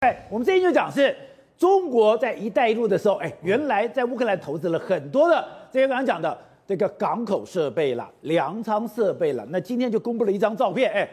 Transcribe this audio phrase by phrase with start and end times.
[0.00, 1.14] 哎，我们这一就讲是
[1.56, 9.44] 中国在“一带一路”的时候，哎，原来在乌克兰投资了很多的这些刚刚讲的这个港口设备了、粮仓设备了。
[9.50, 11.08] 那今天就公布了一张照片，哎，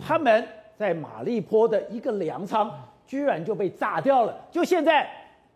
[0.00, 0.42] 他们
[0.74, 2.70] 在马利坡的一个粮仓
[3.06, 5.06] 居然就被炸掉了，就现在。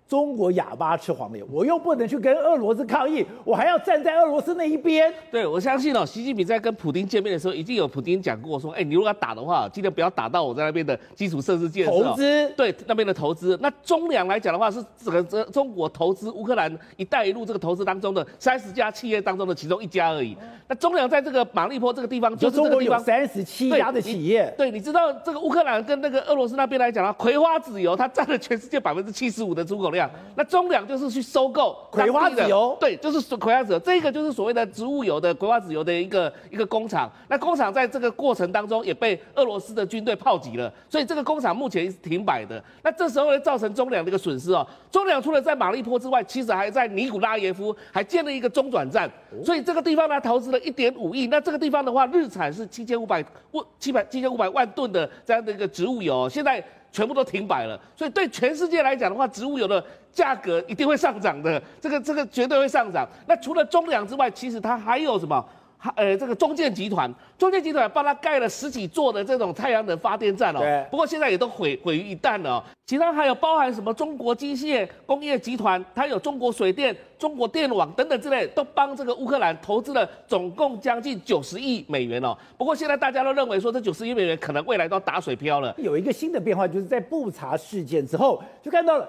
[0.09, 5.13] 中国哑巴吃黄连，我又不能去跟俄罗斯抗议，我还要站在俄罗斯那一边。
[5.31, 11.91] 对，我相信哦，习近平在跟普京见面的时候，已经有普京讲过说，哎，你如果要打的话，记得不要打到我在那边的基础设施建设。
[11.91, 20.35] 投资对那边的投资，那中粮来讲的话，是整个这中国投资乌克兰“一带一路”这个投资当中的三十家企业当中的其中一家而已。
[20.69, 24.51] 那中粮在这个马利坡这个地方，就是这个地方就中国有三十七家的企业。
[24.57, 29.98] 对，对，你知道这个乌克兰跟那个俄罗斯那边来讲啊，葵花籽油它占了全世界百分之七十五的出口量。
[30.35, 30.79] 那中粮。
[30.89, 37.11] 就是去收购葵花籽油，对，就是葵花籽油，这个就是所谓的植物油的葵花籽油的一个一个工厂。
[37.29, 42.63] 那工厂在这个过程当中也被俄罗斯的军队炮击了，所以这个工厂目前是停摆的。
[42.83, 44.67] 那这时候呢，造成中粮的一个损失哦。
[44.91, 49.11] 中粮除了在马利坡之外，其实还在尼古拉耶夫还建了一个中转站，
[49.45, 51.27] 所以这个地方呢，投资了一点五亿。
[51.27, 56.65] 那这个地方的话，日产是七千五百万七百七千五百万吨的这样的一个植物油，现在。
[56.91, 63.09] 全部都停摆了，所以对全世界来讲的话，植物油的价格一定会上涨的，这个这个绝对会上涨。
[63.27, 65.45] 那除了中粮之外，其实它还有什么？
[65.95, 70.59] 呃，这个中建集团，中建集团帮他盖了十几座的这种太阳能发电站哦。
[70.59, 70.85] 对。
[70.91, 72.65] 不过现在也都毁毁于一旦了哦。
[72.87, 82.37] 其他还有包含什么中国机械工业集团，它有中国水电、中国电网等等之类，都帮这个乌克兰投资了总共将近九十亿美元哦。
[82.57, 85.73] 不过现在大家都认为说，这九十亿美元可能未来都打水漂了。
[85.79, 89.09] 有一个新的变化，就是在布查事件之后，就看到了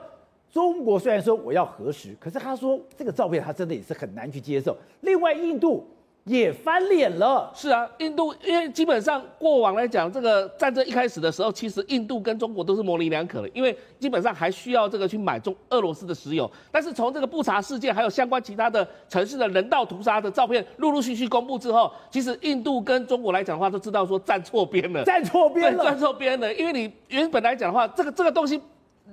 [0.52, 4.78] 中国虽然说我要核实，可是他说这个照片他真的也是很难去接受。
[5.02, 5.88] 另外，印度。
[6.25, 16.50] 也翻脸了，是啊，印度因为基本上过往来讲，这个战争一开始的时候，其实印度跟中国都是模棱两可的，因为基本上还需要这个去买中俄罗斯的石油。
[16.72, 28.61] 但是从这个布查事件，还有相关其他的城市的人道屠杀的照片陆陆续续公布之后，其实印度跟中国来讲的话，都知道说站错边了，站错边了，站错边了，因为你原本来讲的话，这个这个东西。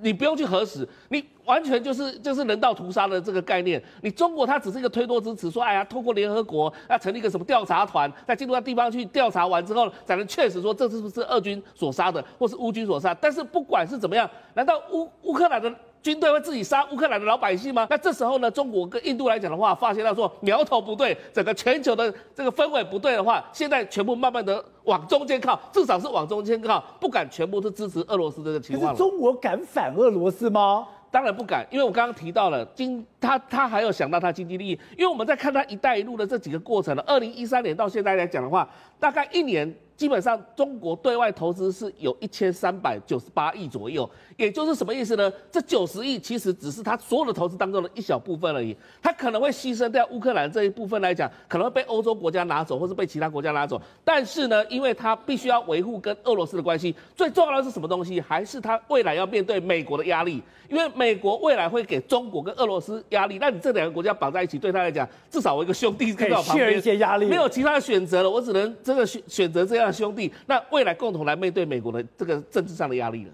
[0.01, 3.81] 你不用去核实，你完全就是就是人道屠杀的这个概念。
[4.01, 13.13] 你中国它只是一个推脱之词，说哎呀，通过联合国要成立一个什么调查团，在进入到地方去调查完之后，才能确实说这是不是俄军所杀的，或是乌军所杀。
[13.19, 15.73] 但是不管是怎么样，难道乌乌克兰的？
[16.07, 17.85] 军队会自己杀乌克兰的老百姓吗？
[17.89, 28.93] 那这时候呢，中国跟印度来讲的话，发现到说苗头不对，整个全球的这个氛围不对的话，现在全部慢慢的往中间靠，至少是往中间靠，不敢全部是支持俄罗斯这个情况。
[28.93, 30.87] 可是中国敢反俄罗斯吗？
[31.17, 38.69] 当然不敢，因为我刚刚提到了经他他还有想到他经济利益，因为我们在看他“一带一路”的这几个过程了，二零一三年到现在来讲的话，
[38.99, 39.75] 大概一年。
[39.97, 45.33] 基本上，中国对外投资是有一千三百九十八亿左右，也就是什么意思呢？
[45.49, 53.81] 这九十亿其实只是他所有的投资当中的一小部分而已，他可能会牺牲掉乌克兰这一部分来讲，可能会被欧洲国家拿走，或是被其他国家拿走。
[54.03, 58.21] 但是呢，因为他必须要维护跟俄罗斯的关系，最重要的是什么东西？
[58.21, 63.37] 还是他未来要面对美国的压力，因为美 国未来会给中国跟俄罗斯压力。
[63.39, 69.93] 那你这两个国家绑在一起，对他来讲，至少我一个兄弟在我旁边，一些压力，没有其他的选择了，我只能真的选选择这样的。
[69.97, 73.31] 兄弟，那未来共同来面对美国的这个政治上的压力了。